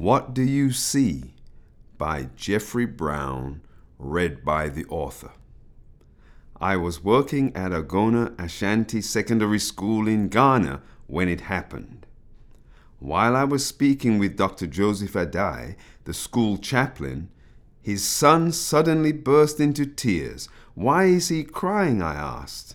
What 0.00 0.32
Do 0.32 0.42
You 0.42 0.72
See? 0.72 1.34
by 1.98 2.30
Jeffrey 2.34 2.86
Brown, 2.86 3.60
read 3.98 4.46
by 4.46 4.70
the 4.70 4.86
author. 4.86 5.32
I 6.58 6.76
was 6.76 7.04
working 7.04 7.54
at 7.54 7.72
Agona 7.72 8.32
Ashanti 8.42 9.02
Secondary 9.02 9.58
School 9.58 10.08
in 10.08 10.28
Ghana 10.28 10.80
when 11.06 11.28
it 11.28 11.42
happened. 11.42 12.06
While 12.98 13.36
I 13.36 13.44
was 13.44 13.66
speaking 13.66 14.18
with 14.18 14.38
Dr. 14.38 14.66
Joseph 14.66 15.12
Adai, 15.12 15.76
the 16.04 16.14
school 16.14 16.56
chaplain, 16.56 17.28
his 17.82 18.02
son 18.02 18.52
suddenly 18.52 19.12
burst 19.12 19.60
into 19.60 19.84
tears. 19.84 20.48
Why 20.72 21.04
is 21.04 21.28
he 21.28 21.44
crying? 21.44 22.00
I 22.00 22.14
asked. 22.14 22.74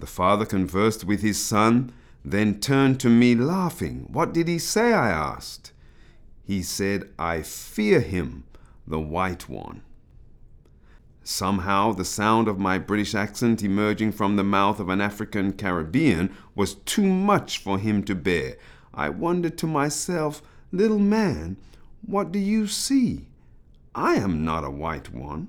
The 0.00 0.06
father 0.06 0.44
conversed 0.44 1.02
with 1.02 1.22
his 1.22 1.42
son, 1.42 1.94
then 2.22 2.60
turned 2.60 3.00
to 3.00 3.08
me 3.08 3.34
laughing. 3.34 4.06
What 4.12 4.34
did 4.34 4.48
he 4.48 4.58
say? 4.58 4.92
I 4.92 5.08
asked. 5.08 5.71
He 6.52 6.60
said, 6.60 7.08
I 7.18 7.40
fear 7.40 8.00
him, 8.00 8.44
the 8.86 9.00
white 9.00 9.48
one. 9.48 9.80
Somehow, 11.24 11.92
the 11.92 12.04
sound 12.04 12.46
of 12.46 12.58
my 12.58 12.76
British 12.76 13.14
accent 13.14 13.62
emerging 13.62 14.12
from 14.12 14.36
the 14.36 14.44
mouth 14.44 14.78
of 14.78 14.90
an 14.90 15.00
African 15.00 15.54
Caribbean 15.54 16.36
was 16.54 16.74
too 16.74 17.06
much 17.06 17.56
for 17.56 17.78
him 17.78 18.02
to 18.02 18.14
bear. 18.14 18.58
I 18.92 19.08
wondered 19.08 19.56
to 19.58 19.66
myself, 19.66 20.42
Little 20.72 20.98
man, 20.98 21.56
what 22.04 22.30
do 22.30 22.38
you 22.38 22.66
see? 22.66 23.28
I 23.94 24.16
am 24.16 24.44
not 24.44 24.62
a 24.62 24.70
white 24.70 25.10
one. 25.10 25.48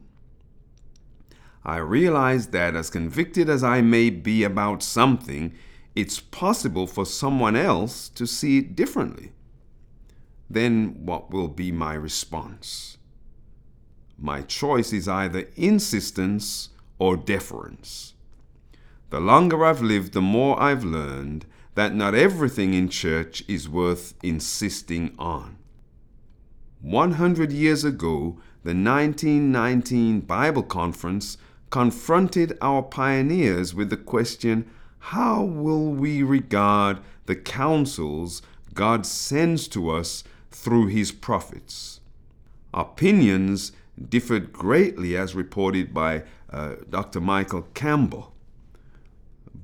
I 1.66 1.80
realized 1.80 2.54
that, 2.54 2.78
as 2.78 2.90
convicted 2.90 3.50
as 3.50 3.62
I 3.62 3.82
may 3.82 4.10
be 4.10 4.46
about 4.46 4.82
something, 4.82 5.54
it's 5.96 6.22
possible 6.22 6.88
for 6.88 7.06
someone 7.06 7.58
else 7.58 8.08
to 8.08 8.26
see 8.26 8.60
it 8.60 8.74
differently. 8.78 9.34
Then, 10.54 11.04
what 11.04 11.32
will 11.32 11.48
be 11.48 11.72
my 11.72 11.96
response? 11.96 12.98
My 14.20 14.44
choice 14.44 14.94
is 14.94 15.08
either 15.08 15.48
insistence 15.56 16.70
or 17.00 17.18
deference. 17.18 18.14
The 19.10 19.20
longer 19.20 19.66
I've 19.66 19.82
lived, 19.82 20.14
the 20.14 20.22
more 20.22 20.62
I've 20.62 20.84
learned 20.84 21.48
that 21.74 21.96
not 21.96 22.14
everything 22.14 22.76
in 22.76 22.90
church 22.90 23.44
is 23.48 23.68
worth 23.68 24.14
insisting 24.22 25.16
on. 25.18 25.58
100 26.82 27.52
years 27.52 27.84
ago, 27.84 28.38
the 28.64 28.76
1919 28.76 30.20
Bible 30.22 30.62
Conference 30.62 31.40
confronted 31.72 32.56
our 32.62 32.84
pioneers 32.84 33.74
with 33.74 33.90
the 33.90 33.98
question 33.98 34.70
how 35.00 35.42
will 35.42 35.90
we 35.90 36.22
regard 36.22 37.00
the 37.26 37.36
counsels 37.36 38.44
God 38.76 39.08
sends 39.08 39.68
to 39.70 39.90
us 39.90 40.24
through 40.54 40.88
His 40.88 41.12
prophets? 41.12 42.00
Opinions 42.74 43.72
differed 44.10 44.52
greatly, 44.52 45.16
as 45.16 45.36
reported 45.36 45.94
by 45.94 46.24
uh, 46.50 46.76
Dr. 46.90 47.22
Michael 47.22 47.64
Campbell. 47.74 48.34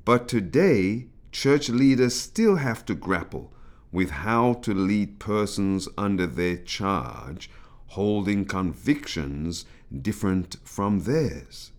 But 0.05 0.27
today, 0.27 1.07
church 1.31 1.69
leaders 1.69 2.19
still 2.19 2.57
have 2.57 2.85
to 2.85 2.95
grapple 2.95 3.51
with 3.91 4.11
how 4.11 4.53
to 4.53 4.73
lead 4.73 5.19
persons 5.19 5.87
under 5.97 6.27
their 6.27 6.57
charge, 6.57 7.49
holding 7.87 8.45
convictions 8.45 9.65
different 10.01 10.57
from 10.63 11.01
theirs. 11.01 11.71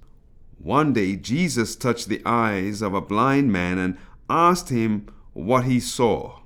One 0.59 0.93
day, 0.93 1.17
Jesus 1.17 1.77
touched 1.77 2.09
the 2.09 2.23
eyes 2.27 2.83
of 2.83 2.95
a 2.95 3.01
blind 3.01 3.53
man 3.53 3.79
and 3.79 3.97
asked 4.29 4.69
him 4.69 5.07
what 5.33 5.65
he 5.65 5.81
saw. 5.81 6.40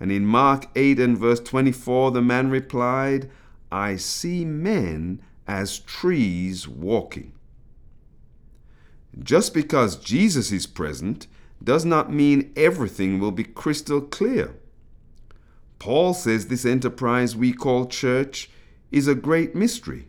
And 0.00 0.10
in 0.10 0.24
Mark 0.24 0.66
8 0.74 0.98
and 0.98 1.16
verse 1.16 1.40
24, 1.40 2.10
the 2.12 2.22
man 2.22 2.50
replied, 2.50 3.30
I 3.70 3.96
see 3.96 4.44
men 4.44 5.20
as 5.46 5.78
trees 5.80 6.66
walking. 6.66 7.32
Just 9.22 9.52
because 9.52 9.96
Jesus 9.96 10.50
is 10.50 10.66
present 10.66 11.26
does 11.62 11.84
not 11.84 12.10
mean 12.10 12.52
everything 12.56 13.20
will 13.20 13.32
be 13.32 13.44
crystal 13.44 14.00
clear. 14.00 14.54
Paul 15.78 16.14
says 16.14 16.46
this 16.46 16.64
enterprise 16.64 17.36
we 17.36 17.52
call 17.52 17.86
church 17.86 18.50
is 18.90 19.06
a 19.06 19.14
great 19.14 19.54
mystery. 19.54 20.06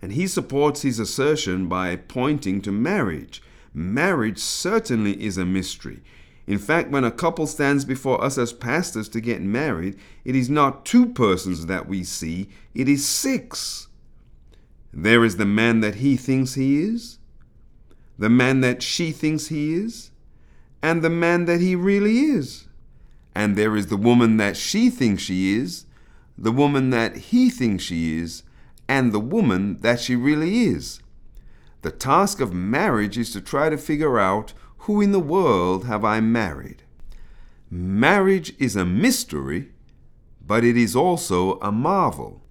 And 0.00 0.12
he 0.12 0.26
supports 0.26 0.82
his 0.82 0.98
assertion 0.98 1.68
by 1.68 1.96
pointing 1.96 2.60
to 2.62 2.72
marriage. 2.72 3.42
Marriage 3.72 4.38
certainly 4.38 5.22
is 5.22 5.38
a 5.38 5.46
mystery. 5.46 6.02
In 6.46 6.58
fact, 6.58 6.90
when 6.90 7.04
a 7.04 7.10
couple 7.10 7.46
stands 7.46 7.84
before 7.84 8.22
us 8.22 8.36
as 8.36 8.52
pastors 8.52 9.08
to 9.10 9.20
get 9.20 9.40
married, 9.40 9.98
it 10.24 10.34
is 10.34 10.50
not 10.50 10.84
two 10.84 11.06
persons 11.06 11.66
that 11.66 11.86
we 11.86 12.02
see, 12.02 12.48
it 12.74 12.88
is 12.88 13.06
six. 13.06 13.88
There 14.92 15.24
is 15.24 15.36
the 15.36 15.46
man 15.46 15.80
that 15.80 15.96
he 15.96 16.16
thinks 16.16 16.54
he 16.54 16.82
is, 16.82 17.18
the 18.18 18.28
man 18.28 18.60
that 18.60 18.82
she 18.82 19.12
thinks 19.12 19.46
he 19.46 19.74
is, 19.74 20.10
and 20.82 21.02
the 21.02 21.10
man 21.10 21.44
that 21.44 21.60
he 21.60 21.76
really 21.76 22.18
is. 22.18 22.66
And 23.34 23.56
there 23.56 23.76
is 23.76 23.86
the 23.86 23.96
woman 23.96 24.36
that 24.36 24.56
she 24.56 24.90
thinks 24.90 25.22
she 25.22 25.56
is, 25.56 25.86
the 26.36 26.52
woman 26.52 26.90
that 26.90 27.16
he 27.16 27.48
thinks 27.48 27.84
she 27.84 28.18
is, 28.18 28.42
and 28.88 29.12
the 29.12 29.20
woman 29.20 29.78
that 29.80 30.00
she 30.00 30.16
really 30.16 30.64
is. 30.64 31.00
The 31.82 31.90
task 31.90 32.40
of 32.40 32.52
marriage 32.52 33.16
is 33.16 33.32
to 33.32 33.40
try 33.40 33.70
to 33.70 33.78
figure 33.78 34.18
out 34.18 34.52
who 34.82 35.00
in 35.00 35.12
the 35.12 35.20
world 35.20 35.84
have 35.86 36.04
I 36.04 36.20
married. 36.20 36.82
Marriage 37.70 38.54
is 38.58 38.76
a 38.76 38.84
mystery, 38.84 39.70
but 40.44 40.64
it 40.64 40.76
is 40.76 40.94
also 40.94 41.58
a 41.60 41.72
marvel. 41.72 42.42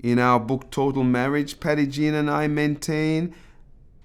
In 0.00 0.18
our 0.18 0.38
book 0.38 0.70
Total 0.70 1.02
Marriage, 1.02 1.58
Pattiejean 1.58 2.14
and 2.14 2.30
I 2.30 2.46
maintain 2.46 3.34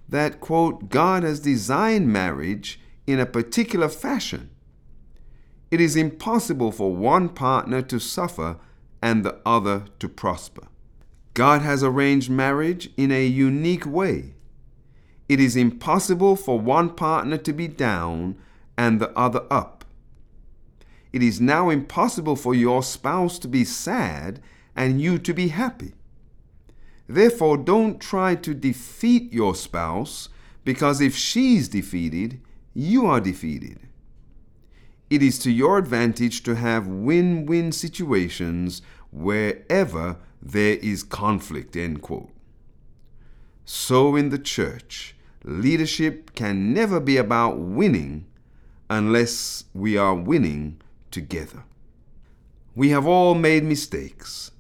that, 0.10 0.40
quote, 0.40 0.90
God 0.90 1.24
has 1.24 1.40
designed 1.40 2.12
marriage 2.12 2.80
in 3.06 3.20
a 3.20 3.26
particular 3.26 3.90
fashion 3.90 4.50
it 5.74 5.82
is 5.82 5.96
impossible 5.96 6.72
for 6.72 6.96
one 6.96 7.30
partner 7.30 7.82
to 7.82 8.00
suffer 8.00 8.58
and 9.02 9.26
the 9.26 9.40
other 9.44 9.86
to 9.98 10.08
prosper. 10.08 10.68
God 11.34 11.64
has 11.64 11.82
arranged 11.82 12.30
marriage 12.30 12.92
in 12.96 13.12
a 13.12 13.26
unique 13.26 13.88
way. 13.88 14.36
It 15.34 15.40
is 15.40 15.56
impossible 15.56 16.36
for 16.36 16.60
one 16.60 16.92
partner 16.92 17.38
to 17.38 17.54
be 17.54 17.68
down 17.68 18.36
and 18.78 19.02
the 19.02 19.10
other 19.18 19.42
up. 19.50 19.84
It 21.12 21.24
is 21.24 21.42
now 21.42 21.72
impossible 21.72 22.36
for 22.36 22.54
your 22.54 22.84
spouse 22.84 23.40
to 23.40 23.48
be 23.48 23.66
sad 23.66 24.40
and 24.76 25.02
you 25.02 25.18
to 25.18 25.34
be 25.34 25.48
happy. 25.48 25.94
Therefore, 27.10 27.58
don't 27.58 28.00
try 28.00 28.36
to 28.36 28.54
defeat 28.54 29.34
your 29.34 29.56
spouse 29.56 30.30
because 30.64 31.02
if 31.02 31.16
she's 31.16 31.68
defeated, 31.68 32.40
you 32.76 33.08
are 33.08 33.20
defeated. 33.20 33.80
It 35.10 35.24
is 35.24 35.40
to 35.40 35.50
your 35.50 35.80
advantage 35.80 36.44
to 36.44 36.54
have 36.54 36.86
win 36.86 37.48
win 37.48 37.72
situations 37.72 38.84
wherever 39.12 40.18
there 40.44 40.78
is 40.78 41.02
conflict. 41.02 41.76
End 41.76 42.04
quote. 42.04 42.30
So 43.66 44.16
in 44.16 44.30
the 44.30 44.38
church, 44.38 45.16
leadership 45.44 46.34
can 46.36 46.74
never 46.74 47.00
be 47.00 47.18
about 47.18 47.58
winning 47.58 48.26
unless 48.90 49.66
we 49.74 49.98
are 49.98 50.16
winning 50.16 50.82
together. 51.12 51.64
We 52.76 52.90
have 52.90 53.06
all 53.06 53.36
made 53.36 53.64
mistakes, 53.64 54.52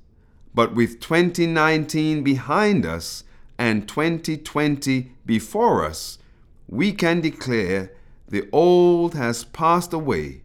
but 0.53 0.75
with 0.75 0.99
2019 0.99 2.23
behind 2.23 2.85
us 2.85 3.23
and 3.57 3.87
2020 3.87 5.11
before 5.25 5.85
us, 5.85 6.19
we 6.67 6.91
can 6.91 7.21
declare 7.21 7.91
the 8.27 8.47
old 8.51 9.15
has 9.15 9.43
passed 9.43 9.93
away 9.93 10.43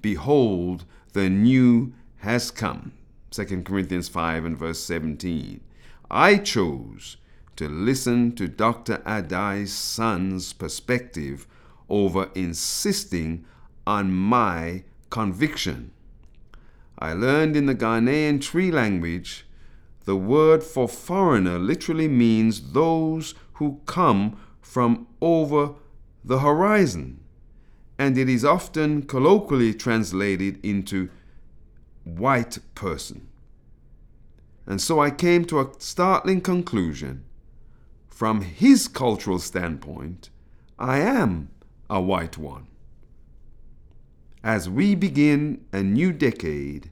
Behold, 0.00 0.84
the 1.12 1.28
new 1.28 1.92
has 2.18 2.50
come. 2.50 2.92
2 3.30 3.62
Corinthians 3.62 4.08
5 4.08 4.44
and 4.44 4.56
verse 4.56 4.80
17. 4.80 5.60
I 6.10 6.36
chose 6.36 7.16
to 7.58 7.68
listen 7.68 8.34
to 8.36 8.48
Dr. 8.48 9.02
Adai's 9.04 9.72
son's 9.72 10.52
perspective 10.52 11.46
over 11.88 12.30
insisting 12.34 13.44
on 13.86 14.12
my 14.12 14.84
conviction. 15.10 15.90
I 16.98 17.12
learned 17.12 17.56
in 17.56 17.66
the 17.66 17.74
Ghanaian 17.74 18.40
Twi 18.40 18.70
language 18.70 19.44
the 20.04 20.16
word 20.16 20.62
for 20.62 20.88
foreigner 20.88 21.58
literally 21.58 22.08
means 22.08 22.72
those 22.72 23.34
who 23.54 23.80
come 23.86 24.40
from 24.62 25.06
over 25.20 25.74
the 26.24 26.38
horizon 26.38 27.20
and 27.98 28.16
it 28.16 28.28
is 28.28 28.44
often 28.44 29.02
colloquially 29.02 29.74
translated 29.74 30.64
into 30.64 31.10
white 32.04 32.58
person. 32.76 33.28
And 34.64 34.80
so 34.80 35.00
I 35.00 35.10
came 35.10 35.44
to 35.46 35.60
a 35.60 35.72
startling 35.78 36.40
conclusion. 36.40 37.24
From 38.18 38.40
his 38.40 38.88
cultural 38.88 39.38
standpoint, 39.38 40.30
I 40.76 40.98
am 40.98 41.50
a 41.88 42.00
white 42.00 42.36
one. 42.36 42.66
As 44.42 44.68
we 44.68 44.96
begin 44.96 45.64
a 45.72 45.84
new 45.84 46.12
decade, 46.12 46.90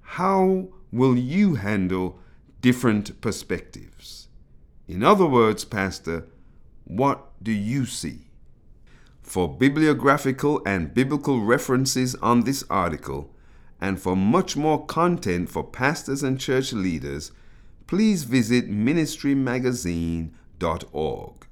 how 0.00 0.70
will 0.90 1.16
you 1.16 1.54
handle 1.54 2.18
different 2.62 3.20
perspectives? 3.20 4.26
In 4.88 5.04
other 5.04 5.24
words, 5.24 5.64
Pastor, 5.64 6.26
what 6.82 7.40
do 7.40 7.52
you 7.52 7.86
see? 7.86 8.32
For 9.22 9.48
bibliographical 9.48 10.62
and 10.66 10.92
biblical 10.92 11.44
references 11.44 12.16
on 12.16 12.40
this 12.40 12.64
article, 12.68 13.32
and 13.80 14.00
for 14.00 14.16
much 14.16 14.56
more 14.56 14.84
content 14.84 15.48
for 15.48 15.62
pastors 15.62 16.24
and 16.24 16.40
church 16.40 16.72
leaders, 16.72 17.30
please 17.86 18.24
visit 18.24 18.68
ministrymagazine.org. 20.58 21.45